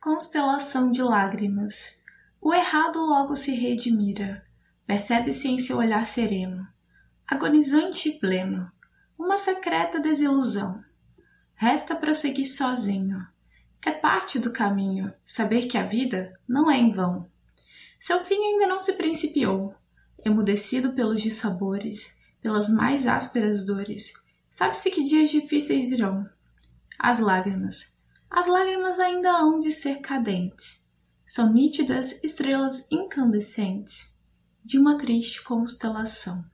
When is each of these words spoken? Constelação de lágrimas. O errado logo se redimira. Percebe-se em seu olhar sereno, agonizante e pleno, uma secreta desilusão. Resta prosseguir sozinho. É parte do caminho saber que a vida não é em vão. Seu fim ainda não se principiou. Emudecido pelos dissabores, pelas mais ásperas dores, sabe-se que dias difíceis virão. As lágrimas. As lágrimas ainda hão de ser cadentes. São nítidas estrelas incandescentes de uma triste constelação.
Constelação 0.00 0.92
de 0.92 1.02
lágrimas. 1.02 2.00
O 2.40 2.54
errado 2.54 3.00
logo 3.00 3.34
se 3.34 3.56
redimira. 3.56 4.44
Percebe-se 4.86 5.48
em 5.48 5.58
seu 5.58 5.78
olhar 5.78 6.06
sereno, 6.06 6.64
agonizante 7.26 8.08
e 8.08 8.18
pleno, 8.20 8.70
uma 9.18 9.36
secreta 9.36 9.98
desilusão. 9.98 10.80
Resta 11.52 11.96
prosseguir 11.96 12.46
sozinho. 12.46 13.26
É 13.84 13.90
parte 13.90 14.38
do 14.38 14.52
caminho 14.52 15.12
saber 15.24 15.66
que 15.66 15.76
a 15.76 15.82
vida 15.82 16.32
não 16.46 16.70
é 16.70 16.76
em 16.76 16.92
vão. 16.92 17.28
Seu 17.98 18.24
fim 18.24 18.36
ainda 18.36 18.68
não 18.68 18.80
se 18.80 18.92
principiou. 18.92 19.74
Emudecido 20.24 20.92
pelos 20.92 21.20
dissabores, 21.20 22.20
pelas 22.40 22.70
mais 22.70 23.08
ásperas 23.08 23.66
dores, 23.66 24.12
sabe-se 24.48 24.92
que 24.92 25.02
dias 25.02 25.28
difíceis 25.28 25.90
virão. 25.90 26.24
As 26.96 27.18
lágrimas. 27.18 27.97
As 28.30 28.46
lágrimas 28.46 28.98
ainda 28.98 29.30
hão 29.30 29.60
de 29.60 29.70
ser 29.70 30.00
cadentes. 30.00 30.86
São 31.26 31.52
nítidas 31.52 32.22
estrelas 32.22 32.86
incandescentes 32.90 34.18
de 34.64 34.78
uma 34.78 34.96
triste 34.96 35.42
constelação. 35.42 36.44